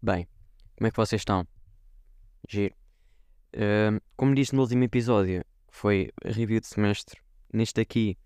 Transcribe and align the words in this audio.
Bem, 0.00 0.28
como 0.76 0.86
é 0.86 0.90
que 0.90 0.96
vocês 0.96 1.20
estão? 1.20 1.46
Giro. 2.48 2.74
Ahm, 3.52 3.98
como 4.16 4.34
disse 4.34 4.54
no 4.54 4.62
último 4.62 4.84
episódio, 4.84 5.44
foi 5.68 6.10
review 6.24 6.60
de 6.60 6.66
semestre. 6.68 7.20
Neste 7.52 7.80
aqui, 7.80 8.16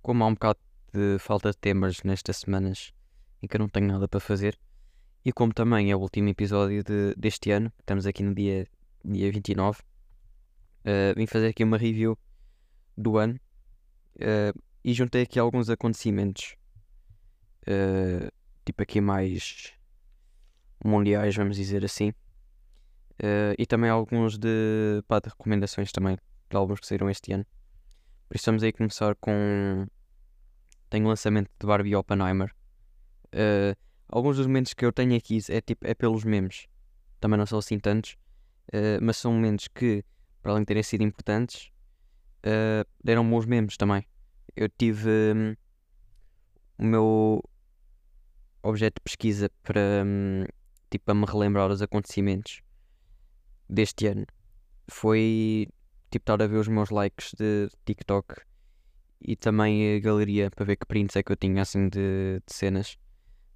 como 0.00 0.24
há 0.24 0.26
um 0.26 0.32
bocado 0.34 0.58
de 0.92 1.18
falta 1.18 1.50
de 1.50 1.58
temas 1.58 2.02
nestas 2.02 2.38
semanas 2.38 2.92
em 3.42 3.46
que 3.46 3.56
eu 3.56 3.60
não 3.60 3.68
tenho 3.68 3.86
nada 3.88 4.08
para 4.08 4.20
fazer, 4.20 4.58
e 5.24 5.32
como 5.32 5.52
também 5.52 5.90
é 5.90 5.96
o 5.96 6.00
último 6.00 6.28
episódio 6.28 6.82
de- 6.82 7.14
deste 7.16 7.50
ano, 7.50 7.70
estamos 7.78 8.06
aqui 8.06 8.22
no 8.22 8.34
dia, 8.34 8.66
dia 9.04 9.30
29, 9.30 9.82
ah, 10.84 11.12
vim 11.14 11.26
fazer 11.26 11.48
aqui 11.48 11.62
uma 11.62 11.76
review 11.76 12.18
do 12.96 13.18
ano 13.18 13.38
ah, 14.20 14.52
e 14.82 14.94
juntei 14.94 15.22
aqui 15.22 15.38
alguns 15.38 15.68
acontecimentos, 15.68 16.56
ah, 17.66 18.32
tipo 18.64 18.82
aqui 18.82 19.00
mais 19.00 19.74
mundiais, 20.84 21.34
vamos 21.34 21.56
dizer 21.56 21.84
assim. 21.84 22.12
Eh, 23.20 23.54
e 23.58 23.66
também 23.66 23.90
alguns 23.90 24.38
de, 24.38 25.02
pá, 25.08 25.18
de 25.18 25.28
recomendações 25.28 25.90
também, 25.90 26.16
de 26.48 26.56
álbuns 26.56 26.80
que 26.80 26.86
saíram 26.86 27.10
este 27.10 27.32
ano. 27.32 27.44
Por 28.28 28.36
isso 28.36 28.46
vamos 28.46 28.62
aí 28.62 28.72
começar 28.72 29.14
com. 29.16 29.86
Tem 30.88 31.04
o 31.04 31.08
lançamento 31.08 31.50
de 31.58 31.66
Barbie 31.66 31.96
Oppenheimer. 31.96 32.54
Eh, 33.32 33.74
alguns 34.08 34.36
dos 34.36 34.46
momentos 34.46 34.72
que 34.74 34.84
eu 34.84 34.92
tenho 34.92 35.16
aqui 35.16 35.38
é, 35.48 35.60
tipo, 35.60 35.86
é 35.86 35.94
pelos 35.94 36.24
memes. 36.24 36.66
Também 37.20 37.38
não 37.38 37.46
são 37.46 37.58
assim 37.58 37.78
tantos. 37.78 38.16
eh, 38.72 38.98
mas 39.00 39.16
são 39.16 39.32
momentos 39.32 39.68
que, 39.68 40.04
para 40.42 40.52
além 40.52 40.62
de 40.62 40.66
terem 40.66 40.82
sido 40.82 41.02
importantes, 41.02 41.70
deram 43.02 43.28
bons 43.28 43.46
memes 43.46 43.76
também. 43.76 44.06
Eu 44.56 44.68
tive 44.68 45.10
hum, 45.34 45.54
o 46.78 46.84
meu 46.84 47.42
objeto 48.62 48.94
de 48.96 49.02
pesquisa 49.04 49.50
para, 49.62 50.02
hum, 50.04 50.44
tipo, 50.90 51.04
para 51.06 51.14
me 51.14 51.26
relembrar 51.26 51.70
os 51.70 51.82
acontecimentos 51.82 52.62
deste 53.68 54.06
ano 54.06 54.26
foi 54.90 55.68
tipo 56.10 56.22
estar 56.22 56.42
a 56.42 56.46
ver 56.46 56.56
os 56.56 56.68
meus 56.68 56.90
likes 56.90 57.32
de 57.38 57.68
TikTok 57.84 58.40
e 59.20 59.36
também 59.36 59.96
a 59.96 60.00
galeria 60.00 60.50
para 60.50 60.64
ver 60.64 60.76
que 60.76 60.86
prints 60.86 61.16
é 61.16 61.22
que 61.22 61.32
eu 61.32 61.36
tinha 61.36 61.62
assim 61.62 61.88
de, 61.88 62.40
de 62.46 62.54
cenas. 62.54 62.96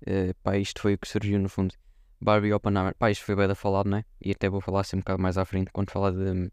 Eh, 0.07 0.35
pá, 0.43 0.57
isto 0.59 0.81
foi 0.81 0.95
o 0.95 0.99
que 0.99 1.09
surgiu 1.09 1.39
no 1.39 1.49
fundo. 1.49 1.75
Barbie 2.21 2.53
Oppenheimer, 2.53 2.95
pá, 2.97 3.11
isto 3.11 3.25
foi 3.25 3.37
bem 3.37 3.49
da 3.49 3.55
falado, 3.55 3.89
né? 3.89 4.05
E 4.21 4.33
até 4.33 4.49
vou 4.49 4.61
falar 4.61 4.81
assim 4.81 4.97
um 4.97 5.01
bocado 5.01 5.23
mais 5.23 5.39
à 5.39 5.45
frente 5.45 5.71
quando 5.73 5.91
falar 5.91 6.11
de, 6.11 6.51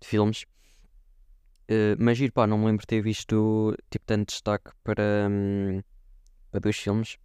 de 0.00 0.06
filmes. 0.06 0.44
Eh, 1.68 1.96
mas 1.98 2.18
giro, 2.18 2.32
pá, 2.32 2.46
não 2.46 2.58
me 2.58 2.66
lembro 2.66 2.82
de 2.82 2.86
ter 2.86 3.00
visto 3.00 3.74
tipo 3.90 4.04
tanto 4.04 4.28
destaque 4.28 4.70
para, 4.82 5.28
hum, 5.30 5.80
para 6.50 6.60
dois 6.60 6.76
filmes. 6.76 7.16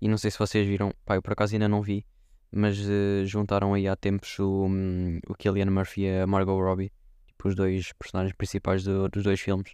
E 0.00 0.08
não 0.08 0.18
sei 0.18 0.30
se 0.30 0.38
vocês 0.38 0.66
viram, 0.66 0.92
pá, 1.04 1.16
eu 1.16 1.22
por 1.22 1.32
acaso 1.32 1.54
ainda 1.54 1.68
não 1.68 1.82
vi 1.82 2.04
mas 2.52 2.78
eh, 2.80 3.24
juntaram 3.26 3.74
aí 3.74 3.88
há 3.88 3.96
tempos 3.96 4.38
o, 4.38 4.66
hum, 4.66 5.20
o 5.28 5.34
Killian 5.34 5.70
Murphy 5.70 6.02
e 6.02 6.20
a 6.20 6.26
Margot 6.26 6.58
Robbie, 6.60 6.92
tipo 7.26 7.48
os 7.48 7.54
dois 7.54 7.92
personagens 7.94 8.34
principais 8.36 8.84
do- 8.84 9.08
dos 9.08 9.24
dois 9.24 9.40
filmes, 9.40 9.72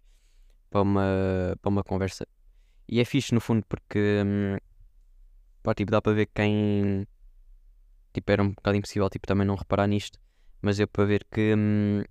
para 0.70 0.82
uma, 0.82 1.56
para 1.62 1.68
uma 1.70 1.84
conversa. 1.84 2.26
E 2.88 3.00
é 3.00 3.04
fixe 3.06 3.34
no 3.34 3.40
fundo 3.40 3.64
porque 3.68 4.22
hum, 4.26 4.58
pá, 5.62 5.74
tipo, 5.74 5.90
dá 5.90 6.00
para 6.00 6.12
ver 6.14 6.26
quem 6.34 7.06
tipo, 8.12 8.30
era 8.32 8.42
um 8.42 8.50
bocado 8.52 8.76
impossível 8.76 9.08
tipo, 9.10 9.26
também 9.26 9.46
não 9.46 9.54
reparar 9.54 9.86
nisto, 9.86 10.18
mas 10.60 10.76
deu 10.78 10.88
para 10.88 11.04
ver 11.04 11.24
que, 11.30 11.54
hum, 11.56 12.02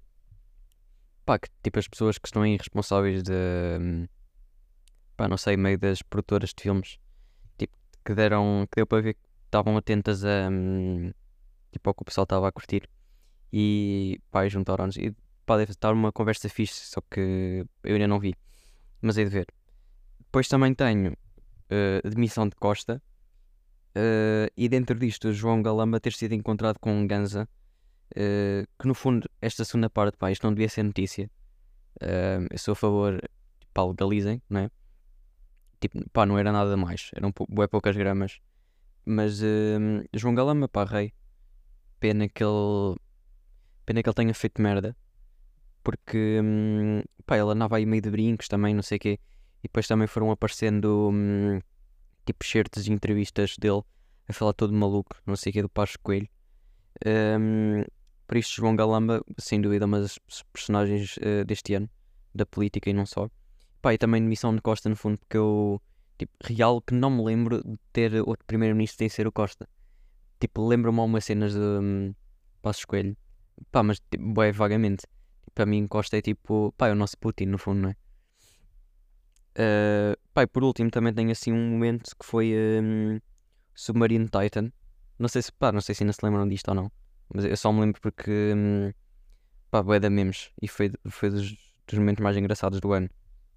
pá, 1.26 1.38
que 1.40 1.50
tipo, 1.64 1.80
as 1.80 1.88
pessoas 1.88 2.18
que 2.18 2.28
estão 2.28 2.42
aí 2.42 2.56
responsáveis 2.58 3.24
de 3.24 3.34
hum, 3.80 4.08
pá, 5.16 5.28
não 5.28 5.38
sei, 5.38 5.58
meio 5.58 5.78
das 5.78 6.02
produtoras 6.02 6.54
de 6.54 6.62
filmes, 6.64 6.98
tipo, 7.58 7.76
que 8.06 8.14
deram, 8.16 8.68
que 8.72 8.78
deu 8.78 8.88
para 8.88 9.02
ver 9.04 9.14
que 9.16 9.22
estavam 9.48 9.76
atentas 9.78 10.24
a 10.24 10.50
hum, 10.52 11.12
tipo 11.72 11.90
ao 11.90 11.94
que 11.94 12.02
o 12.04 12.06
pessoal 12.06 12.24
estava 12.24 12.48
a 12.48 12.52
curtir 12.52 12.88
e 13.52 14.20
pá, 14.32 14.48
juntaram-nos 14.48 14.98
e 14.98 15.16
pá, 15.46 15.58
deve 15.58 15.72
estar 15.72 15.94
uma 15.94 16.12
conversa 16.12 16.48
fixe, 16.50 16.86
só 16.92 17.02
que 17.10 17.66
eu 17.84 17.94
ainda 17.96 18.08
não 18.08 18.20
vi, 18.20 18.36
mas 19.02 19.18
hei 19.18 19.26
de 19.26 19.32
ver. 19.32 19.48
Depois 20.20 20.48
também 20.48 20.74
tenho 20.74 21.16
eh, 21.70 22.02
Demissão 22.04 22.48
de 22.48 22.56
Costa 22.56 23.02
eh, 23.96 24.52
e 24.56 24.68
dentro 24.70 24.98
disto 25.00 25.32
João 25.32 25.62
Galamba 25.62 26.00
ter 26.00 26.14
sido 26.14 26.34
encontrado 26.34 26.78
com 26.80 26.92
um 26.94 27.08
ganza 27.08 27.48
eh, 28.16 28.66
que 28.80 28.88
no 28.88 28.94
fundo 28.94 29.30
esta 29.42 29.64
segunda 29.66 29.90
parte, 29.90 30.18
pá, 30.18 30.32
isto 30.32 30.44
não 30.46 30.54
devia 30.54 30.70
ser 30.70 30.84
notícia. 30.84 31.30
Eh, 32.02 32.40
eu 32.52 32.58
sou 32.58 32.74
a 32.74 32.76
favor, 32.76 33.20
pá, 33.74 33.84
legalizem, 33.86 34.42
não 34.50 34.62
é? 34.62 34.72
Tipo, 35.80 36.10
pá, 36.10 36.26
não 36.26 36.38
era 36.38 36.52
nada 36.52 36.76
mais, 36.76 37.12
eram 37.16 37.32
pou- 37.32 37.48
bué 37.50 37.68
poucas 37.68 37.96
gramas. 37.96 38.40
Mas 39.10 39.42
hum, 39.42 40.04
João 40.14 40.36
Galamba, 40.36 40.68
pá, 40.68 40.84
rei. 40.84 41.14
Pena 41.98 42.28
que 42.28 42.44
ele. 42.44 42.98
Pena 43.86 44.04
que 44.04 44.10
ele 44.10 44.14
tenha 44.14 44.34
feito 44.34 44.62
merda. 44.62 44.98
Porque, 45.82 46.42
hum, 46.44 47.02
pá, 47.26 47.38
ele 47.38 47.50
andava 47.50 47.78
aí 47.78 47.86
meio 47.86 48.02
de 48.02 48.12
brincos 48.12 48.50
também, 48.50 48.76
não 48.76 48.84
sei 48.84 48.98
o 48.98 49.00
quê. 49.00 49.20
E 49.60 49.64
depois 49.64 49.88
também 49.88 50.08
foram 50.08 50.30
aparecendo, 50.30 51.10
hum, 51.14 51.62
tipo, 52.26 52.46
certos 52.46 52.84
de 52.84 52.92
entrevistas 52.92 53.56
dele 53.58 53.82
a 54.28 54.34
falar 54.34 54.52
todo 54.52 54.74
maluco, 54.74 55.16
não 55.26 55.38
sei 55.38 55.52
o 55.52 55.54
quê, 55.54 55.62
do 55.62 55.70
Pacho 55.70 55.98
Coelho. 56.04 56.28
Hum, 57.06 57.86
por 58.28 58.36
isso, 58.36 58.56
João 58.56 58.76
Galamba, 58.76 59.24
sem 59.38 59.62
dúvida, 59.62 59.86
uma 59.86 60.02
das 60.02 60.20
personagens 60.52 61.16
eh, 61.22 61.46
deste 61.46 61.74
ano, 61.76 61.90
da 62.36 62.46
política 62.46 62.90
e 62.90 62.94
não 62.94 63.06
só. 63.06 63.30
Pá, 63.82 63.94
e 63.94 63.98
também 63.98 64.22
de 64.22 64.28
Missão 64.28 64.54
de 64.54 64.62
Costa, 64.62 64.90
no 64.90 64.98
fundo, 64.98 65.18
porque 65.18 65.38
eu 65.38 65.82
tipo, 66.18 66.34
real 66.44 66.82
que 66.82 66.94
não 66.94 67.10
me 67.10 67.24
lembro 67.24 67.64
de 67.64 67.78
ter 67.94 68.14
outro 68.22 68.46
primeiro-ministro 68.46 68.98
sem 68.98 69.10
ser 69.10 69.28
o 69.28 69.32
Costa. 69.32 69.68
Tipo, 70.40 70.68
lembro-me 70.68 71.00
algumas 71.00 71.26
cenas 71.26 71.54
de 71.54 71.60
hum, 71.60 72.14
Passos 72.62 72.86
Coelho. 72.86 73.16
Pá, 73.72 73.84
mas 73.84 74.00
tipo, 74.12 74.34
bué, 74.34 74.52
vagamente. 74.52 75.06
Para 75.54 75.66
mim, 75.66 75.88
Costa 75.88 76.18
é 76.18 76.22
tipo, 76.22 76.74
pá, 76.78 76.88
é 76.90 76.92
o 76.92 76.96
nosso 76.96 77.18
Putin, 77.18 77.46
no 77.46 77.58
fundo, 77.58 77.82
não 77.82 77.90
é? 77.90 77.96
Uh, 79.60 80.16
pá, 80.34 80.44
e 80.44 80.48
por 80.48 80.64
último, 80.64 80.92
também 80.92 81.14
tenho 81.14 81.32
assim 81.32 81.52
um 81.52 81.72
momento 81.72 82.16
que 82.16 82.26
foi 82.26 82.54
hum, 82.82 83.20
Submarino 83.74 84.28
Titan. 84.30 84.72
Não 85.18 85.28
sei 85.28 85.42
se, 85.42 85.52
pá, 85.52 85.72
não 85.72 85.82
sei 85.82 85.96
se 85.96 86.04
ainda 86.04 86.14
se 86.14 86.24
lembram 86.24 86.48
disto 86.48 86.68
ou 86.70 86.76
não. 86.76 86.92
Mas 87.34 87.44
eu 87.46 87.58
só 87.58 87.72
me 87.74 87.82
lembro 87.82 88.00
porque, 88.00 88.54
hum, 88.56 88.92
pá, 89.72 89.82
bué 89.82 90.00
da 90.00 90.10
memes. 90.10 90.52
E 90.62 90.68
foi, 90.68 90.92
foi 91.10 91.30
dos, 91.32 91.56
dos 91.88 91.98
momentos 91.98 92.24
mais 92.24 92.38
engraçados 92.38 92.80
do 92.80 92.94
ano. 92.94 93.10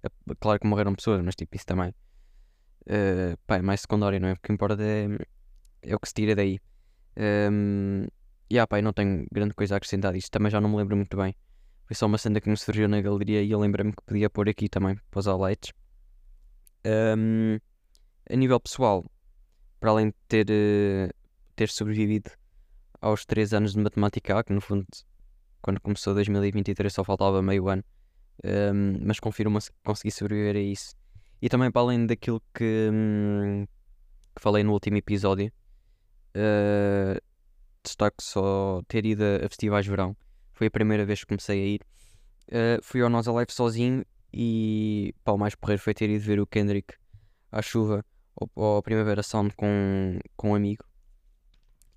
É, 0.03 0.09
claro 0.39 0.59
que 0.59 0.67
morreram 0.67 0.95
pessoas, 0.95 1.21
mas 1.23 1.35
tipo, 1.35 1.55
isso 1.55 1.65
também. 1.65 1.93
Uh, 2.83 3.37
pá, 3.45 3.57
é 3.57 3.61
mais 3.61 3.81
secundário, 3.81 4.19
não 4.19 4.29
é? 4.29 4.35
Porque 4.35 4.51
importa 4.51 4.81
é, 4.81 5.07
é 5.83 5.95
o 5.95 5.99
que 5.99 6.07
se 6.07 6.13
tira 6.13 6.35
daí. 6.35 6.59
Um, 7.17 8.07
e 8.49 8.59
ah, 8.59 8.67
pá, 8.67 8.81
não 8.81 8.93
tenho 8.93 9.25
grande 9.31 9.53
coisa 9.53 9.75
a 9.75 9.77
acrescentar 9.77 10.13
disto. 10.13 10.31
Também 10.31 10.51
já 10.51 10.59
não 10.59 10.69
me 10.69 10.77
lembro 10.77 10.95
muito 10.95 11.15
bem. 11.15 11.35
Foi 11.85 11.95
só 11.95 12.05
uma 12.05 12.17
cena 12.17 12.39
que 12.41 12.49
me 12.49 12.57
surgiu 12.57 12.87
na 12.87 13.01
galeria 13.01 13.41
e 13.41 13.51
eu 13.51 13.59
lembrei-me 13.59 13.91
que 13.91 14.03
podia 14.05 14.29
pôr 14.29 14.49
aqui 14.49 14.67
também 14.69 14.97
para 15.09 15.19
os 15.19 15.25
highlights. 15.25 15.71
Um, 16.85 17.59
a 18.29 18.35
nível 18.35 18.59
pessoal, 18.59 19.05
para 19.79 19.91
além 19.91 20.07
de 20.07 20.15
ter, 20.27 20.45
eh, 20.49 21.11
ter 21.55 21.69
sobrevivido 21.69 22.31
aos 23.01 23.25
3 23.25 23.53
anos 23.53 23.73
de 23.73 23.79
matemática 23.79 24.43
que 24.43 24.53
no 24.53 24.61
fundo, 24.61 24.85
quando 25.61 25.81
começou 25.81 26.13
2023 26.13 26.93
só 26.93 27.03
faltava 27.03 27.41
meio 27.41 27.67
ano, 27.67 27.83
um, 28.43 29.05
mas 29.05 29.19
confirma-se 29.19 29.71
que 29.71 29.77
consegui 29.83 30.11
sobreviver 30.11 30.55
a 30.55 30.59
isso. 30.59 30.95
E 31.41 31.49
também 31.49 31.71
para 31.71 31.81
além 31.81 32.05
daquilo 32.05 32.41
que, 32.53 32.89
hum, 32.91 33.65
que 34.35 34.41
falei 34.41 34.63
no 34.63 34.73
último 34.73 34.97
episódio, 34.97 35.51
eh, 36.33 37.19
destaco 37.83 38.21
só 38.21 38.81
ter 38.87 39.05
ido 39.05 39.23
a, 39.23 39.49
festivais 39.49 39.85
de 39.85 39.91
verão. 39.91 40.15
Foi 40.53 40.67
a 40.67 40.71
primeira 40.71 41.05
vez 41.05 41.21
que 41.21 41.27
comecei 41.27 41.61
a 41.61 41.65
ir. 41.65 41.81
Eh, 42.49 42.79
fui 42.83 43.01
ao 43.01 43.09
Nós 43.09 43.27
Alive 43.27 43.51
sozinho 43.51 44.05
e 44.33 45.13
pá, 45.23 45.31
o 45.31 45.37
mais 45.37 45.55
porreiro 45.55 45.81
foi 45.81 45.93
ter 45.93 46.09
ido 46.09 46.23
ver 46.23 46.39
o 46.39 46.47
Kendrick 46.47 46.93
à 47.51 47.61
chuva 47.61 48.05
ou, 48.35 48.49
ao 48.75 48.83
Primavera 48.83 49.23
Sound 49.23 49.55
com, 49.55 50.19
com 50.35 50.51
um 50.51 50.55
amigo. 50.55 50.85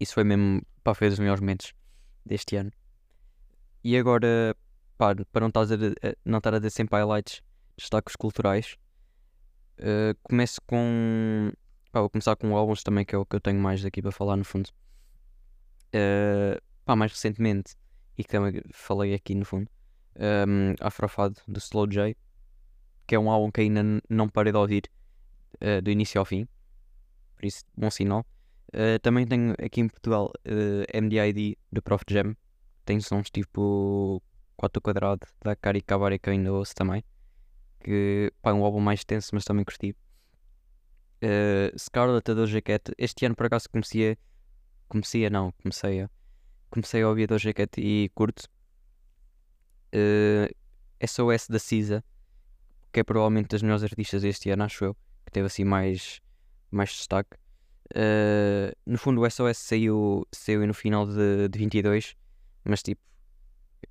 Isso 0.00 0.15
foi 0.15 0.25
mesmo, 0.25 0.62
pá, 0.82 0.94
foi 0.94 1.08
dos 1.11 1.19
melhores 1.19 1.41
momentos 1.41 1.73
deste 2.25 2.56
ano. 2.56 2.73
E 3.82 3.96
agora, 3.96 4.56
pá, 4.96 5.14
para 5.31 5.41
não 5.43 5.49
estar 5.49 5.61
a, 5.61 5.64
dizer- 5.64 5.94
a- 6.02 6.17
dar 6.61 6.70
sempre 6.70 6.96
highlights, 6.99 7.43
destaques 7.76 8.17
culturais. 8.17 8.76
Uh, 9.79 10.15
começo 10.23 10.61
com. 10.67 11.53
Pá, 11.91 12.00
vou 12.00 12.11
começar 12.11 12.37
com 12.37 12.56
álbuns 12.56 12.82
também, 12.82 13.05
que 13.05 13.15
é 13.15 13.19
o 13.19 13.26
que 13.26 13.37
eu 13.37 13.41
tenho 13.41 13.59
mais 13.59 13.85
aqui 13.85 14.00
para 14.00 14.12
falar 14.12 14.37
no 14.37 14.44
fundo. 14.44 14.69
Uh, 15.94 16.61
pá, 16.85 16.94
mais 16.97 17.12
recentemente, 17.12 17.75
e 18.17 18.25
que 18.25 18.31
também 18.31 18.62
falei 18.73 19.15
aqui 19.15 19.35
no 19.35 19.44
fundo, 19.44 19.69
um, 20.17 20.75
Afrofado 20.81 21.37
do 21.47 21.59
Slow 21.59 21.87
J, 21.87 22.17
que 23.06 23.15
é 23.15 23.19
um 23.19 23.31
álbum 23.31 23.50
que 23.50 23.61
ainda 23.61 23.82
não 24.09 24.29
parei 24.29 24.53
de 24.53 24.59
ouvir 24.59 24.91
uh, 25.56 25.81
do 25.82 25.91
início 25.91 26.19
ao 26.19 26.25
fim, 26.25 26.49
por 27.37 27.44
isso, 27.44 27.65
bom 27.77 27.91
sinal. 27.91 28.27
Uh, 28.69 28.99
também 29.03 29.27
tenho 29.27 29.55
aqui 29.62 29.81
em 29.81 29.88
Portugal 29.88 30.32
uh, 30.47 31.00
MDID 31.00 31.56
do 31.70 31.81
Prof 31.81 32.05
Jam, 32.09 32.37
tem 32.85 33.00
sons 33.00 33.31
tipo 33.31 34.20
4 34.56 34.82
quadrado 34.82 35.27
da 35.43 35.55
Cari 35.55 35.81
Cabaré 35.81 36.19
que 36.19 36.29
eu 36.29 36.32
ainda 36.32 36.53
ouço 36.53 36.75
também 36.75 37.05
que 37.84 38.32
pá, 38.40 38.50
é 38.50 38.54
um 38.54 38.64
álbum 38.64 38.81
mais 38.81 39.04
tenso, 39.04 39.31
mas 39.34 39.44
também 39.44 39.64
curti. 39.64 39.94
Uh, 41.22 41.78
Scarlet, 41.78 42.28
a 42.31 42.34
Doja 42.34 42.60
Cat. 42.62 42.92
Este 42.98 43.26
ano, 43.26 43.36
por 43.36 43.46
acaso, 43.46 43.69
comecei 43.70 44.12
a 44.12 44.16
comecei 44.88 45.26
a 45.26 45.31
não, 45.31 45.52
comecei 45.62 46.02
a. 46.02 46.10
Comecei 46.70 47.02
a 47.02 47.08
ouvir 47.08 47.28
Doja 47.28 47.52
Cat 47.52 47.81
e 47.81 48.10
curto. 48.14 48.48
Uh, 49.94 50.52
SOS 51.06 51.48
da 51.48 51.58
Cisa, 51.58 52.02
que 52.92 53.00
é 53.00 53.04
provavelmente 53.04 53.48
das 53.48 53.62
melhores 53.62 53.84
artistas 53.84 54.22
deste 54.22 54.50
ano, 54.50 54.64
acho 54.64 54.84
eu, 54.84 54.94
que 55.26 55.31
teve 55.31 55.46
assim 55.46 55.62
mais, 55.62 56.20
mais 56.70 56.90
destaque. 56.90 57.36
Uh, 57.90 58.75
no 58.86 58.98
fundo, 58.98 59.20
o 59.20 59.31
SOS 59.31 59.58
saiu, 59.58 60.26
saiu 60.32 60.66
no 60.66 60.75
final 60.75 61.06
de, 61.06 61.48
de 61.48 61.58
22, 61.58 62.16
mas 62.64 62.82
tipo, 62.82 63.02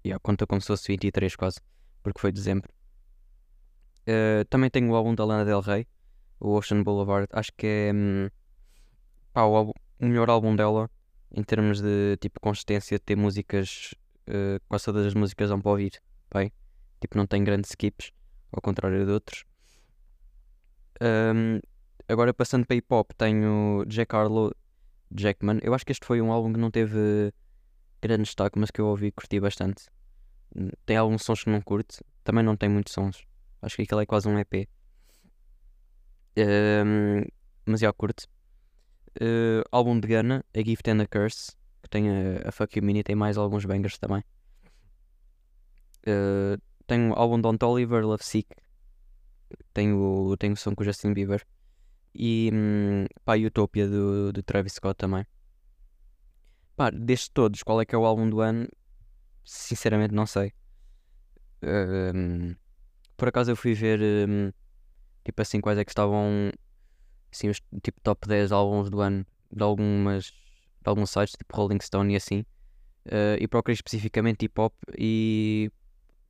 yeah, 0.05 0.19
conta 0.21 0.47
como 0.47 0.59
se 0.59 0.67
fosse 0.67 0.87
23 0.87 1.35
quase, 1.35 1.61
porque 2.01 2.19
foi 2.19 2.31
dezembro. 2.31 2.69
Uh, 4.07 4.43
também 4.49 4.69
tenho 4.69 4.91
o 4.91 4.95
álbum 4.95 5.15
da 5.15 5.23
Lana 5.23 5.45
Del 5.45 5.61
Rey, 5.61 5.87
o 6.39 6.55
Ocean 6.55 6.83
Boulevard. 6.83 7.27
Acho 7.31 7.51
que 7.55 7.65
é 7.65 7.91
hum, 7.93 8.29
pá, 9.31 9.43
o, 9.43 9.69
o, 9.71 10.05
melhor 10.05 10.29
álbum 10.29 10.55
dela 10.55 10.89
em 11.31 11.43
termos 11.43 11.81
de 11.81 12.17
tipo 12.17 12.39
consistência, 12.39 12.99
ter 12.99 13.15
músicas, 13.15 13.93
uh, 14.27 14.61
quase 14.67 14.85
todas 14.85 15.05
as 15.05 15.13
músicas 15.13 15.49
dão 15.49 15.61
para 15.61 15.71
ouvir 15.71 16.01
bem. 16.33 16.51
Tipo, 16.99 17.17
não 17.17 17.25
tem 17.25 17.43
grandes 17.43 17.71
skips, 17.71 18.11
ao 18.51 18.61
contrário 18.61 19.05
de 19.05 19.11
outros. 19.11 19.45
Um, 21.01 21.59
agora 22.07 22.33
passando 22.33 22.65
para 22.65 22.75
hip 22.75 22.87
hop, 22.93 23.11
tenho 23.17 23.83
Jack 23.87 24.15
Harlow, 24.15 24.53
Jackman. 25.15 25.59
Eu 25.61 25.73
acho 25.73 25.85
que 25.85 25.91
este 25.91 26.05
foi 26.05 26.21
um 26.21 26.31
álbum 26.31 26.53
que 26.53 26.59
não 26.59 26.71
teve 26.71 27.33
grande 28.01 28.23
destaque, 28.23 28.59
mas 28.59 28.69
que 28.69 28.79
eu 28.79 28.87
ouvi 28.87 29.07
e 29.07 29.11
curti 29.11 29.39
bastante. 29.39 29.85
Tem 30.85 30.97
alguns 30.97 31.23
sons 31.23 31.43
que 31.43 31.49
não 31.49 31.61
curto, 31.61 32.03
também 32.23 32.43
não 32.43 32.55
tem 32.55 32.69
muitos 32.69 32.93
sons. 32.93 33.25
Acho 33.63 33.77
que 33.77 33.83
aquele 33.83 34.03
é 34.03 34.05
quase 34.05 34.27
um 34.27 34.37
EP. 34.37 34.67
Um, 36.37 37.23
mas 37.65 37.79
já 37.79 37.93
curto. 37.93 38.27
Uh, 39.21 39.63
álbum 39.71 39.99
de 39.99 40.07
Ghana, 40.07 40.43
A 40.53 40.61
Gift 40.61 40.89
and 40.89 41.01
a 41.01 41.07
Curse, 41.07 41.53
que 41.81 41.89
tem 41.89 42.09
a, 42.09 42.49
a 42.49 42.51
Fuck 42.51 42.77
You 42.77 42.83
Mini, 42.83 43.03
tem 43.03 43.15
mais 43.15 43.37
alguns 43.37 43.65
bangers 43.65 43.97
também. 43.97 44.23
Uh, 46.05 46.61
tenho 46.85 47.11
o 47.11 47.13
álbum 47.13 47.37
de 47.37 47.43
Don 47.43 47.57
Oliver, 47.67 48.05
Love 48.05 48.23
Sick. 48.23 48.49
Tenho, 49.73 50.35
tenho 50.37 50.53
o 50.53 50.57
som 50.57 50.75
com 50.75 50.81
o 50.81 50.85
Justin 50.85 51.13
Bieber. 51.13 51.45
E 52.13 52.51
um, 52.53 53.05
pá, 53.23 53.35
Utopia 53.37 53.87
do, 53.87 54.33
do 54.33 54.43
Travis 54.43 54.73
Scott 54.73 54.97
também. 54.97 55.25
Pá, 56.75 56.89
destes 56.89 57.29
todos, 57.29 57.63
qual 57.63 57.79
é 57.79 57.85
que 57.85 57.95
é 57.95 57.97
o 57.97 58.05
álbum 58.05 58.29
do 58.29 58.41
ano? 58.41 58.67
Sinceramente 59.45 60.13
não 60.13 60.25
sei. 60.25 60.53
Um, 61.63 62.55
por 63.17 63.27
acaso 63.27 63.51
eu 63.51 63.55
fui 63.55 63.73
ver 63.73 63.99
um, 64.27 64.51
tipo 65.23 65.41
assim 65.41 65.61
quais 65.61 65.77
é 65.77 65.85
que 65.85 65.91
estavam 65.91 66.51
assim, 67.31 67.49
os 67.49 67.61
tipo 67.81 67.99
top 68.01 68.27
10 68.27 68.51
álbuns 68.51 68.89
do 68.89 69.01
ano 69.01 69.25
de 69.51 69.63
algumas 69.63 70.25
de 70.25 70.89
alguns 70.89 71.09
sites, 71.09 71.35
tipo 71.37 71.55
Rolling 71.55 71.79
Stone 71.81 72.13
e 72.13 72.17
assim. 72.17 72.45
Uh, 73.05 73.35
e 73.39 73.47
procurei 73.47 73.73
especificamente 73.73 74.45
hip 74.45 74.59
hop 74.59 74.73
e 74.97 75.69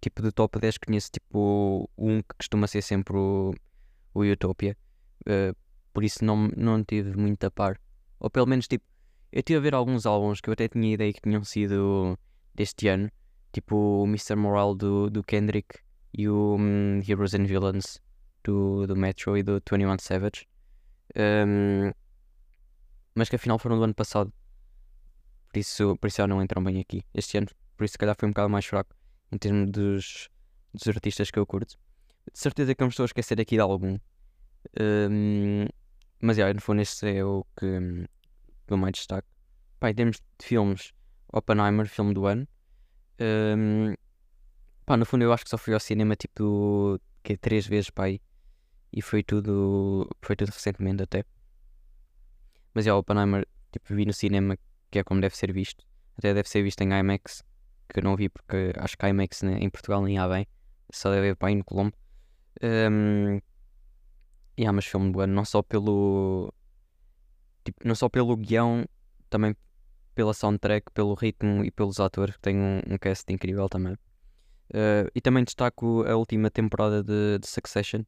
tipo 0.02 0.22
do 0.22 0.32
top 0.32 0.60
10 0.60 0.78
conheço 0.80 1.12
tipo 1.12 1.90
um 1.98 2.22
que 2.22 2.36
costuma 2.38 2.68
ser 2.68 2.82
sempre 2.82 3.16
o, 3.16 3.54
o 4.14 4.24
Utopia. 4.24 4.78
Uh, 5.22 5.56
por 5.94 6.04
isso 6.04 6.24
não, 6.26 6.50
não 6.56 6.84
tive 6.84 7.16
muito 7.18 7.44
a 7.44 7.52
par. 7.52 7.80
Ou 8.20 8.30
pelo 8.30 8.48
menos 8.48 8.68
tipo, 8.68 8.86
eu 9.32 9.44
tive 9.44 9.58
a 9.58 9.62
ver 9.62 9.76
alguns 9.76 10.06
álbuns 10.06 10.42
que 10.42 10.50
eu 10.50 10.54
até 10.54 10.68
tinha 10.68 10.94
ideia 10.94 11.14
que 11.14 11.22
tinham 11.22 11.44
sido 11.44 12.18
deste 12.54 12.88
ano. 12.88 13.12
Tipo 13.52 13.76
o 13.76 14.06
Mr. 14.06 14.36
Moral 14.36 14.74
do, 14.74 15.10
do 15.10 15.24
Kendrick 15.24 15.80
e 16.14 16.28
o 16.30 16.56
um, 16.58 17.02
Heroes 17.08 17.34
and 17.34 17.46
Villains 17.46 18.00
do, 18.44 18.86
do 18.86 18.96
Metro 18.96 19.38
e 19.38 19.44
do 19.44 19.54
21 19.54 19.98
Savage. 20.00 20.48
Um, 21.16 21.92
mas 23.16 23.30
que 23.30 23.36
afinal 23.36 23.60
foram 23.60 23.78
do 23.78 23.84
ano 23.84 23.94
passado. 23.94 24.32
Por 25.50 25.60
isso, 25.60 25.96
por 25.98 26.08
isso 26.08 26.18
já 26.18 26.28
não 26.28 26.42
entram 26.42 26.64
bem 26.64 26.80
aqui. 26.80 27.04
Este 27.14 27.38
ano, 27.38 27.48
por 27.78 27.84
isso 27.84 27.94
se 27.94 27.98
calhar 27.98 28.16
foi 28.18 28.28
um 28.28 28.32
bocado 28.32 28.50
mais 28.50 28.66
fraco 28.66 28.96
em 29.32 29.38
termos 29.38 29.72
dos, 29.72 30.30
dos 30.74 30.88
artistas 30.88 31.32
que 31.32 31.40
eu 31.40 31.46
curto. 31.46 31.78
De 32.32 32.40
certeza 32.40 32.74
que 32.74 32.82
eu 32.82 32.88
me 32.88 32.92
estou 32.92 33.04
a 33.04 33.06
esquecer 33.06 33.40
aqui 33.40 33.56
de 33.56 33.62
algum. 33.62 33.98
Um, 34.80 35.66
mas 36.22 36.38
já, 36.38 36.54
no 36.54 36.62
fundo, 36.62 36.82
este 36.82 37.18
é 37.18 37.26
o 37.26 37.46
que, 37.58 38.08
que 38.66 38.74
eu 38.74 38.78
mais 38.78 38.94
destaco. 38.94 39.28
Pá, 39.80 39.90
em 39.90 39.96
termos 39.96 40.18
de 40.40 40.46
filmes, 40.46 40.94
Oppenheimer, 41.32 41.88
filme 41.88 42.14
do 42.14 42.26
ano. 42.26 42.48
Um, 43.20 43.94
Pá, 44.86 44.98
no 44.98 45.06
fundo 45.06 45.24
eu 45.24 45.32
acho 45.32 45.44
que 45.44 45.50
só 45.50 45.58
fui 45.58 45.74
ao 45.74 45.80
cinema 45.80 46.16
tipo 46.16 47.00
que 47.24 47.34
é 47.34 47.38
três 47.38 47.66
vezes 47.66 47.90
pá, 47.90 48.06
aí. 48.06 48.22
E 48.92 49.02
foi 49.02 49.24
tudo. 49.24 50.08
Foi 50.22 50.36
tudo 50.36 50.50
recentemente 50.50 51.02
até. 51.02 51.26
Mas 52.74 52.86
é 52.86 52.94
o 52.94 52.98
Oppenheimer, 52.98 53.48
tipo, 53.72 53.94
vi 53.94 54.06
no 54.06 54.14
cinema, 54.14 54.58
que 54.92 55.00
é 55.00 55.04
como 55.04 55.22
deve 55.22 55.36
ser 55.36 55.52
visto. 55.52 55.86
Até 56.18 56.34
deve 56.34 56.48
ser 56.50 56.62
visto 56.64 56.82
em 56.82 56.94
IMAX, 56.94 57.44
que 57.90 58.00
eu 58.00 58.04
não 58.04 58.16
vi 58.16 58.30
porque 58.30 58.74
acho 58.78 58.98
que 58.98 59.08
IMAX 59.08 59.42
né, 59.42 59.58
em 59.60 59.70
Portugal 59.70 60.02
nem 60.04 60.18
há 60.18 60.28
bem. 60.28 60.48
Só 60.92 61.10
deve 61.10 61.28
haver 61.28 61.36
para 61.36 61.48
aí 61.50 61.56
no 61.56 61.64
Colombo. 61.64 61.96
Um, 62.62 63.40
yeah, 64.58 64.72
mas 64.72 64.86
filme 64.86 65.12
bom, 65.12 65.26
não 65.26 65.46
só 65.46 65.62
pelo. 65.62 66.54
Tipo, 67.64 67.88
não 67.88 67.96
só 67.96 68.10
pelo 68.10 68.36
guião, 68.36 68.86
também 69.30 69.56
pela 70.14 70.34
soundtrack, 70.34 70.92
pelo 70.92 71.16
ritmo 71.16 71.64
e 71.64 71.72
pelos 71.72 72.00
atores, 72.00 72.36
que 72.36 72.42
tem 72.42 72.58
um, 72.60 72.82
um 72.88 72.98
cast 72.98 73.32
incrível 73.34 73.68
também. 73.68 73.98
Uh, 74.74 75.06
e 75.14 75.22
também 75.22 75.44
destaco 75.44 76.04
a 76.08 76.16
última 76.16 76.50
temporada 76.50 77.04
de, 77.04 77.38
de 77.38 77.48
Succession, 77.48 78.02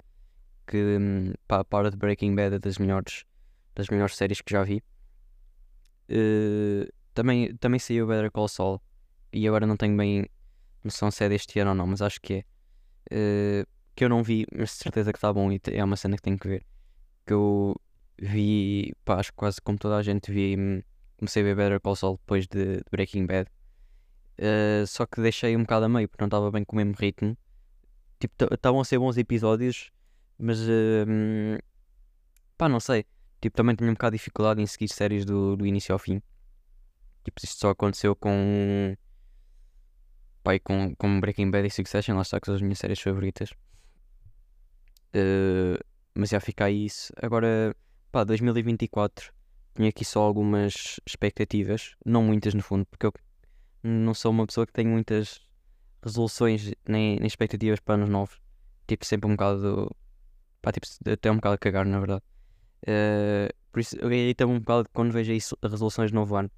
que 0.65 0.77
um, 0.77 1.33
pá, 1.47 1.63
para 1.63 1.91
de 1.91 1.97
Breaking 1.97 2.33
Bad 2.33 2.55
é 2.55 2.59
das 2.59 2.79
melhores, 2.79 3.23
das 3.75 3.87
melhores 3.89 4.15
séries 4.15 4.41
que 4.41 4.51
já 4.51 4.63
vi. 4.63 4.83
Uh, 6.09 6.91
também, 7.13 7.55
também 7.57 7.79
saiu 7.79 8.07
Better 8.07 8.31
Call 8.31 8.47
Saul 8.47 8.81
e 9.31 9.47
agora 9.47 9.67
não 9.67 9.77
tenho 9.77 9.95
bem 9.95 10.27
noção 10.83 11.11
se 11.11 11.23
é 11.23 11.29
deste 11.29 11.59
ano 11.59 11.71
ou 11.71 11.75
não, 11.75 11.87
mas 11.87 12.01
acho 12.01 12.19
que 12.19 12.33
é. 12.33 13.61
Uh, 13.61 13.67
que 13.95 14.03
eu 14.03 14.09
não 14.09 14.23
vi, 14.23 14.45
mas 14.51 14.71
de 14.71 14.75
certeza 14.75 15.13
que 15.13 15.17
está 15.17 15.31
bom 15.31 15.51
e 15.51 15.61
é 15.71 15.83
uma 15.83 15.95
cena 15.95 16.15
que 16.15 16.23
tenho 16.23 16.37
que 16.37 16.47
ver. 16.47 16.65
Que 17.25 17.33
eu 17.33 17.75
vi, 18.17 18.93
pá, 19.05 19.19
acho 19.19 19.31
que 19.31 19.37
quase 19.37 19.61
como 19.61 19.77
toda 19.77 19.97
a 19.97 20.03
gente 20.03 20.31
vi, 20.31 20.55
hum, 20.57 20.81
comecei 21.17 21.43
a 21.43 21.45
ver 21.45 21.55
Better 21.55 21.79
Call 21.79 21.95
Saul 21.95 22.17
depois 22.17 22.47
de, 22.47 22.77
de 22.77 22.83
Breaking 22.91 23.27
Bad 23.27 23.49
Uh, 24.37 24.85
só 24.85 25.05
que 25.05 25.21
deixei 25.21 25.55
um 25.55 25.61
bocado 25.61 25.85
a 25.85 25.89
meio 25.89 26.09
porque 26.09 26.21
não 26.21 26.27
estava 26.27 26.51
bem 26.51 26.63
com 26.63 26.75
o 26.75 26.77
mesmo 26.77 26.93
ritmo. 26.97 27.37
Tipo, 28.19 28.53
estavam 28.53 28.79
a 28.81 28.85
ser 28.85 28.99
bons 28.99 29.17
episódios, 29.17 29.91
mas 30.37 30.59
uh, 30.59 31.61
pá, 32.57 32.67
não 32.67 32.79
sei. 32.79 33.05
Tipo, 33.41 33.55
também 33.55 33.75
tinha 33.75 33.89
um 33.89 33.93
bocado 33.93 34.11
de 34.11 34.17
dificuldade 34.17 34.61
em 34.61 34.65
seguir 34.65 34.89
séries 34.89 35.25
do, 35.25 35.55
do 35.55 35.65
início 35.65 35.93
ao 35.93 35.99
fim. 35.99 36.21
Tipo, 37.23 37.39
isto 37.43 37.59
só 37.59 37.69
aconteceu 37.69 38.15
com. 38.15 38.95
Pá, 40.43 40.59
com, 40.59 40.95
com 40.95 41.19
Breaking 41.19 41.49
Bad 41.49 41.67
e 41.67 41.71
Succession, 41.71 42.15
lá 42.15 42.21
está, 42.21 42.39
que 42.39 42.45
são 42.45 42.55
as 42.55 42.61
minhas 42.61 42.79
séries 42.79 42.99
favoritas. 42.99 43.51
Uh, 45.15 45.79
mas 46.13 46.29
já 46.29 46.39
fica 46.39 46.65
aí 46.65 46.85
isso. 46.85 47.11
Agora, 47.21 47.75
pá, 48.11 48.23
2024. 48.23 49.33
Tinha 49.75 49.89
aqui 49.89 50.05
só 50.05 50.21
algumas 50.21 51.01
expectativas, 51.05 51.95
não 52.05 52.23
muitas 52.23 52.53
no 52.53 52.61
fundo, 52.61 52.85
porque 52.85 53.05
eu 53.05 53.13
não 53.85 54.13
sou 54.13 54.31
uma 54.31 54.47
pessoa 54.47 54.65
que 54.65 54.73
tem 54.73 54.87
muitas 54.87 55.41
resoluções 56.01 56.73
nem, 56.87 57.17
nem 57.17 57.27
expectativas 57.27 57.79
para 57.79 57.95
anos 57.95 58.09
novos. 58.09 58.41
Tipo, 58.87 59.05
sempre 59.05 59.29
um 59.29 59.33
bocado. 59.33 59.95
Pá, 60.61 60.71
tipo, 60.71 60.87
até 61.09 61.31
um 61.31 61.35
bocado 61.35 61.55
a 61.55 61.57
cagar, 61.57 61.85
na 61.85 61.99
verdade. 61.99 62.23
Uh, 62.83 63.53
por 63.71 63.79
isso, 63.79 63.95
eu 63.97 64.11
irrita 64.11 64.45
um 64.45 64.59
bocado 64.59 64.89
quando 64.93 65.11
vejo 65.11 65.31
isso, 65.31 65.57
resoluções 65.61 66.09
de 66.09 66.15
novo 66.15 66.35
ano. 66.35 66.49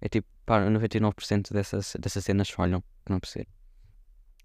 É 0.00 0.08
tipo, 0.08 0.28
pá, 0.44 0.60
99% 0.60 1.52
dessas, 1.52 1.94
dessas 1.98 2.24
cenas 2.24 2.50
falham, 2.50 2.82
não 3.08 3.20
percebo. 3.20 3.48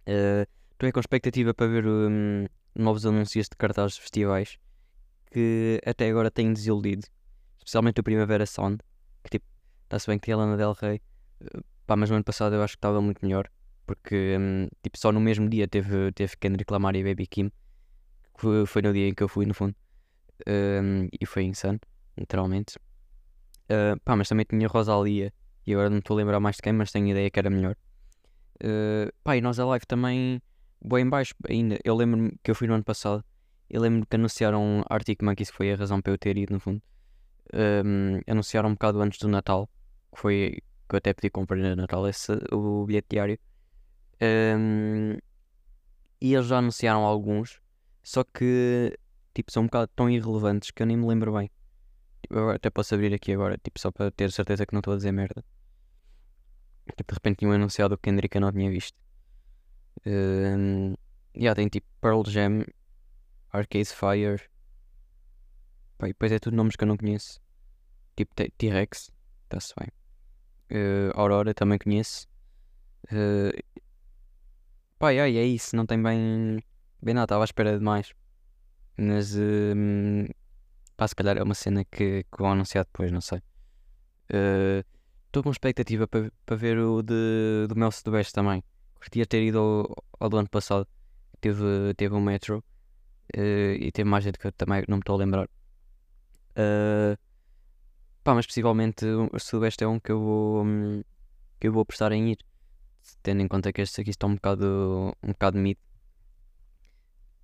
Estou 0.06 0.90
uh, 0.90 0.94
com 0.94 1.00
expectativa 1.00 1.54
para 1.54 1.68
ver 1.68 1.88
um, 1.88 2.46
novos 2.76 3.06
anúncios 3.06 3.48
de 3.50 3.56
cartazes 3.56 3.96
de 3.96 4.02
festivais 4.02 4.60
que 5.32 5.82
até 5.86 6.10
agora 6.10 6.30
têm 6.30 6.54
desiludido. 6.54 7.08
Especialmente 7.58 8.00
o 8.00 8.04
Primavera 8.04 8.46
Sound, 8.46 8.78
que 9.24 9.32
tipo, 9.32 9.46
está-se 9.84 10.08
bem 10.08 10.20
que 10.20 10.26
tem 10.26 10.34
a 10.34 10.38
Lana 10.38 10.56
Del 10.56 10.74
Rey. 10.74 11.02
Uh, 11.42 11.64
Pá, 11.88 11.96
mas 11.96 12.10
no 12.10 12.18
ano 12.18 12.26
passado 12.26 12.54
eu 12.54 12.62
acho 12.62 12.74
que 12.74 12.80
estava 12.80 13.02
muito 13.02 13.26
melhor. 13.26 13.50
Porque, 13.86 14.36
hum, 14.38 14.68
tipo, 14.84 15.00
só 15.00 15.12
no 15.14 15.22
mesmo 15.22 15.50
dia 15.50 15.68
teve, 15.68 16.12
teve 16.12 16.36
Kendrick 16.38 16.72
Lamar 16.72 16.96
e 16.98 17.04
Baby 17.04 17.26
Kim. 17.26 17.50
Que 18.38 18.66
foi, 18.68 18.82
no 18.82 18.94
dia 18.94 19.08
em 19.08 19.14
que 19.14 19.24
eu 19.24 19.30
fui, 19.30 19.46
no 19.46 19.54
fundo. 19.54 19.74
Um, 20.46 21.08
e 21.20 21.26
foi 21.26 21.44
insano, 21.44 21.80
literalmente. 22.18 22.78
Uh, 23.72 24.00
pá, 24.04 24.16
mas 24.16 24.28
também 24.28 24.46
tinha 24.48 24.68
Rosalia. 24.68 25.34
E 25.66 25.74
agora 25.74 25.90
não 25.90 26.00
estou 26.00 26.16
a 26.16 26.18
lembrar 26.18 26.40
mais 26.40 26.58
de 26.58 26.62
quem, 26.62 26.74
mas 26.74 26.92
tenho 26.92 27.08
ideia 27.08 27.32
que 27.32 27.40
era 27.40 27.50
melhor. 27.50 27.76
Uh, 28.62 29.12
pá, 29.24 29.38
e 29.38 29.42
nós 29.42 29.58
a 29.58 29.66
live 29.66 29.86
também, 29.86 30.42
bem 30.84 31.06
em 31.06 31.10
baixo 31.10 31.34
ainda. 31.50 31.80
Eu 31.84 31.96
lembro-me 31.96 32.38
que 32.44 32.52
eu 32.52 32.56
fui 32.56 32.68
no 32.68 32.74
ano 32.74 32.84
passado. 32.84 33.24
Eu 33.70 33.82
lembro 33.82 34.06
que 34.06 34.16
anunciaram 34.16 34.84
Arctic 34.90 35.24
Monkeys, 35.24 35.50
que 35.50 35.56
foi 35.56 35.72
a 35.72 35.76
razão 35.76 36.02
para 36.02 36.12
eu 36.12 36.18
ter 36.18 36.38
ido, 36.38 36.54
no 36.54 36.60
fundo. 36.60 36.82
Um, 37.54 38.20
anunciaram 38.28 38.70
um 38.70 38.74
bocado 38.74 39.02
antes 39.02 39.20
do 39.20 39.30
Natal, 39.30 39.70
que 40.14 40.20
foi 40.20 40.58
que 40.88 40.96
eu 40.96 40.98
até 40.98 41.14
pedi 41.14 41.30
comprar 41.30 41.58
no 41.58 41.76
Natal 41.76 42.08
esse, 42.08 42.32
o 42.52 42.86
bilhete 42.86 43.08
diário. 43.12 43.40
Um, 44.22 45.18
e 46.20 46.34
eles 46.34 46.48
já 46.48 46.58
anunciaram 46.58 47.04
alguns, 47.04 47.62
só 48.02 48.24
que 48.24 48.98
tipo, 49.34 49.52
são 49.52 49.64
um 49.64 49.66
bocado 49.68 49.92
tão 49.96 50.10
irrelevantes 50.10 50.72
que 50.72 50.82
eu 50.82 50.88
nem 50.88 50.98
me 50.98 51.06
lembro 51.06 51.34
bem. 51.34 51.52
eu 52.30 52.50
até 52.50 52.70
posso 52.70 52.96
abrir 52.96 53.14
aqui 53.14 53.32
agora, 53.34 53.58
tipo, 53.58 53.80
só 53.80 53.92
para 53.92 54.12
ter 54.12 54.32
certeza 54.32 54.66
que 54.66 54.74
não 54.74 54.80
estou 54.80 54.94
a 54.94 54.98
dizer 54.98 55.12
merda. 55.12 55.44
Tipo, 56.96 57.12
de 57.12 57.14
repente 57.14 57.38
tinham 57.40 57.52
anunciado 57.52 57.94
o 57.94 57.98
Kendrick 57.98 58.36
eu 58.36 58.42
não 58.42 58.52
tinha 58.52 58.70
visto. 58.72 58.98
Um, 60.06 60.96
yeah, 61.36 61.56
tem 61.56 61.68
tipo 61.68 61.88
Pearl 62.02 62.24
Jam, 62.26 62.66
Arcade 63.52 63.86
Fire. 63.90 64.50
Pá, 65.98 66.08
e 66.08 66.14
depois 66.14 66.32
é 66.32 66.40
tudo 66.40 66.56
nomes 66.56 66.76
que 66.76 66.84
eu 66.84 66.88
não 66.88 66.98
conheço. 66.98 67.40
Tipo 68.16 68.34
T-Rex, 68.36 69.12
está-se 69.44 69.74
bem. 69.80 69.97
Uh, 70.70 71.12
Aurora 71.14 71.54
também 71.54 71.78
conheço. 71.78 72.28
Uh, 73.06 73.52
pá, 75.00 75.12
yeah, 75.12 75.32
é 75.32 75.46
isso, 75.46 75.76
não 75.76 75.86
tem 75.86 76.02
bem, 76.02 76.62
bem 77.02 77.14
nada, 77.14 77.26
estava 77.26 77.44
à 77.44 77.46
espera 77.46 77.78
de 77.78 77.84
mais. 77.84 78.14
Mas 78.98 79.36
uh, 79.36 80.34
pá, 80.96 81.08
se 81.08 81.16
calhar 81.16 81.38
é 81.38 81.44
uma 81.44 81.54
cena 81.54 81.86
que, 81.86 82.24
que 82.24 82.38
vão 82.38 82.52
anunciar 82.52 82.84
depois, 82.86 83.12
não 83.12 83.22
sei. 83.22 83.42
Estou 85.28 85.42
uh, 85.42 85.44
com 85.44 85.52
expectativa 85.52 86.08
para 86.08 86.32
pa 86.46 86.56
ver 86.56 86.80
o 86.80 87.02
de, 87.02 87.68
do 87.70 87.76
Mel 87.76 87.92
Sudoeste 87.92 88.34
também. 88.34 88.64
Curtia 88.96 89.26
ter 89.26 89.44
ido 89.44 89.60
ao, 89.60 90.06
ao, 90.20 90.30
do 90.30 90.38
ano 90.38 90.50
passado. 90.50 90.88
Teve, 91.40 91.94
teve 91.96 92.16
um 92.16 92.22
metro 92.22 92.64
uh, 93.38 93.74
e 93.80 93.92
teve 93.92 94.10
mais 94.10 94.24
gente 94.24 94.40
que 94.40 94.48
eu 94.48 94.52
também 94.52 94.84
não 94.88 94.98
me 94.98 95.02
estou 95.02 95.16
a 95.16 95.20
lembrar. 95.20 95.48
Uh, 96.58 97.18
pá, 98.28 98.36
mas 98.36 98.46
possivelmente 98.46 99.06
o 99.06 99.40
Sudoeste 99.40 99.86
é 99.86 99.88
um 99.88 100.02
que 100.02 100.12
eu 100.12 100.20
vou, 100.20 100.66
um, 100.66 101.02
que 101.62 101.68
eu 101.70 101.72
vou 101.72 101.84
apostar 101.84 102.12
em 102.12 102.32
ir. 102.32 102.38
Tendo 103.24 103.42
em 103.42 103.48
conta 103.48 103.72
que 103.72 103.82
estes 103.82 103.98
aqui 104.00 104.10
estão 104.10 104.32
um 104.32 104.36
bocado, 104.36 105.16
um 105.24 105.30
bocado 105.30 105.58
mid. 105.58 105.78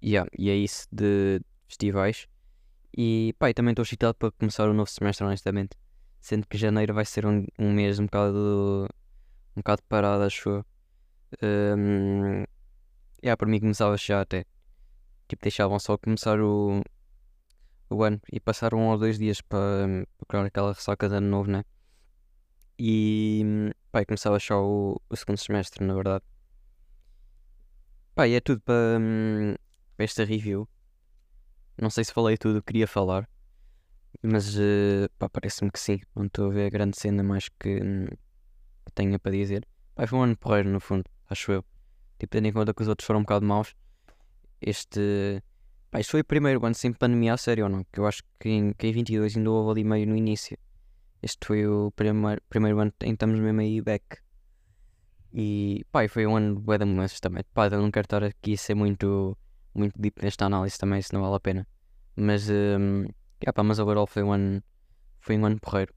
Yeah, 0.04 0.30
e 0.38 0.50
é 0.50 0.56
isso 0.56 0.86
de 0.92 1.40
festivais. 1.70 2.28
E 2.98 3.34
pá, 3.40 3.50
e 3.50 3.54
também 3.54 3.72
estou 3.72 3.84
excitado 3.84 4.16
para 4.16 4.32
começar 4.32 4.68
o 4.68 4.74
novo 4.74 4.90
semestre, 4.90 5.26
honestamente. 5.26 5.78
Sendo 6.20 6.46
que 6.48 6.58
janeiro 6.58 6.94
vai 6.94 7.06
ser 7.06 7.26
um, 7.26 7.46
um 7.58 7.72
mês 7.72 7.98
um 8.00 8.06
bocado, 8.06 8.90
um 9.56 9.62
bocado 9.62 9.84
parado, 9.88 10.24
acho 10.24 10.50
eu. 10.50 10.66
Um, 11.42 12.44
yeah, 13.24 13.38
para 13.38 13.48
mim 13.48 13.62
começava 13.62 13.96
já 13.96 14.20
até. 14.20 14.46
Tipo, 15.30 15.44
deixavam 15.44 15.80
só 15.80 15.98
começar 15.98 16.42
o, 16.42 16.82
o 17.90 18.04
ano 18.04 18.20
e 18.32 18.40
passar 18.40 18.74
um 18.74 18.88
ou 18.88 18.98
dois 18.98 19.18
dias 19.18 19.42
para 19.42 19.88
procurar 20.18 20.46
aquela 20.46 20.74
ressaca 20.74 21.08
de 21.10 21.16
ano 21.16 21.28
novo, 21.28 21.50
né? 21.52 21.64
E 22.78 23.72
pá, 23.92 24.04
começava 24.06 24.40
só 24.40 24.64
o, 24.64 25.00
o 25.10 25.16
segundo 25.16 25.38
semestre, 25.38 25.86
na 25.86 25.94
verdade. 25.94 26.24
Pá, 28.16 28.28
e 28.28 28.34
é 28.34 28.40
tudo 28.40 28.62
para, 28.62 29.00
para 29.96 30.04
esta 30.04 30.24
review. 30.24 30.68
Não 31.80 31.90
sei 31.90 32.04
se 32.04 32.14
falei 32.14 32.38
tudo 32.38 32.60
o 32.60 32.62
que 32.62 32.68
queria 32.68 32.88
falar, 32.88 33.28
mas 34.22 34.56
uh, 34.58 35.10
pá, 35.18 35.30
parece-me 35.30 35.72
que 35.72 35.80
sim. 35.80 36.00
Não 36.16 36.26
estou 36.26 36.50
a 36.50 36.54
ver 36.54 36.68
a 36.68 36.70
grande 36.70 36.98
cena 37.00 37.24
mais 37.24 37.50
que, 37.50 37.80
que 37.80 38.92
tenha 38.94 39.18
para 39.20 39.32
dizer. 39.32 39.68
Pá, 39.96 40.08
foi 40.08 40.20
um 40.20 40.24
ano 40.24 40.38
porreiro, 40.38 40.70
no 40.70 40.80
fundo, 40.80 41.06
acho 41.30 41.52
eu. 41.52 41.66
Tipo, 42.20 42.32
tendo 42.32 42.48
em 42.48 42.54
conta 42.54 42.74
que 42.74 42.82
os 42.82 42.88
outros 42.88 43.06
foram 43.06 43.20
um 43.20 43.24
bocado 43.24 43.46
maus. 43.46 43.76
Este. 44.62 45.44
Pá, 45.94 46.00
isto 46.00 46.10
foi 46.10 46.22
o 46.22 46.26
primeiro 46.26 46.66
ano 46.66 46.74
sem 46.74 46.92
pandemia 46.92 47.36
a 47.36 47.38
sério 47.38 47.66
ou 47.66 47.70
não? 47.70 47.84
Que 47.92 48.00
eu 48.00 48.08
acho 48.08 48.24
que 48.40 48.50
em, 48.50 48.74
que 48.74 48.88
em 48.88 48.92
22 48.92 49.38
ainda 49.38 49.52
houve 49.52 49.70
ali 49.70 49.84
meio 49.84 50.08
no 50.08 50.16
início. 50.16 50.58
Este 51.22 51.46
foi 51.46 51.68
o 51.68 51.92
primeiro, 51.92 52.42
primeiro 52.50 52.80
ano 52.80 52.92
em 53.04 53.10
que 53.10 53.14
estamos 53.14 53.40
mesmo 53.40 53.62
aí 53.62 53.80
back. 53.80 54.18
E 55.32 55.86
pá, 55.92 56.08
foi 56.10 56.26
um 56.26 56.36
ano 56.36 56.60
bué 56.60 56.80
de 56.80 56.86
mudanças 56.86 57.20
também. 57.20 57.44
Pá, 57.54 57.68
eu 57.68 57.80
não 57.80 57.92
quero 57.92 58.06
estar 58.08 58.24
aqui 58.24 58.56
a 58.56 58.58
ser 58.58 58.74
muito 58.74 59.38
muito 59.76 59.94
deep 60.02 60.20
nesta 60.24 60.48
análise 60.48 60.80
também, 60.80 61.00
se 61.00 61.14
não 61.14 61.22
vale 61.22 61.36
a 61.36 61.40
pena. 61.40 61.68
Mas, 62.16 62.50
um, 62.50 63.04
yeah, 63.40 63.54
pá, 63.54 63.62
mas 63.62 63.78
overall 63.78 64.08
foi 64.08 64.24
um 64.24 64.32
ano, 64.32 64.64
foi 65.20 65.38
um 65.38 65.46
ano 65.46 65.60
porreiro. 65.60 65.94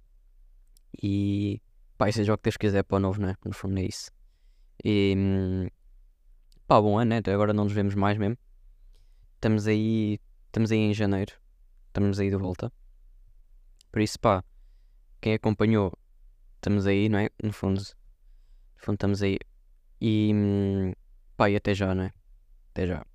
E 1.02 1.58
pá, 1.96 2.12
seja 2.12 2.34
o 2.34 2.36
que 2.36 2.42
Deus 2.42 2.58
quiser 2.58 2.82
para 2.84 2.96
o 2.96 3.00
novo, 3.00 3.22
né? 3.22 3.34
No 3.46 3.54
fundo 3.54 3.78
é 3.78 3.84
isso. 3.84 4.10
E 4.84 5.14
um, 5.16 5.68
pá, 6.66 6.82
bom 6.82 6.98
ano, 6.98 7.08
né? 7.08 7.22
Agora 7.32 7.54
não 7.54 7.64
nos 7.64 7.72
vemos 7.72 7.94
mais 7.94 8.18
mesmo. 8.18 8.36
Estamos 9.36 9.66
aí, 9.66 10.18
estamos 10.46 10.72
aí 10.72 10.78
em 10.78 10.94
janeiro. 10.94 11.34
Estamos 11.88 12.18
aí 12.18 12.30
de 12.30 12.36
volta. 12.36 12.72
Por 13.92 14.00
isso, 14.00 14.18
pá, 14.18 14.42
quem 15.20 15.34
acompanhou, 15.34 15.92
estamos 16.56 16.86
aí, 16.86 17.08
não 17.08 17.18
é? 17.18 17.28
No 17.42 17.52
fundo, 17.52 17.78
no 17.80 18.78
fundo 18.78 18.94
estamos 18.94 19.22
aí. 19.22 19.38
E 20.00 20.32
hum, 20.34 20.92
pá, 21.36 21.50
e 21.50 21.56
até 21.56 21.74
já, 21.74 21.94
não 21.94 22.04
é? 22.04 22.12
Até 22.70 22.86
já. 22.86 23.06